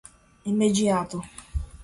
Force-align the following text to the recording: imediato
imediato 0.51 1.21